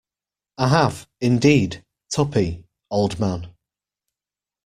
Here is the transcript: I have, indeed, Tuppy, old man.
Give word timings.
I 0.57 0.69
have, 0.69 1.07
indeed, 1.19 1.85
Tuppy, 2.09 2.63
old 2.89 3.19
man. 3.19 3.53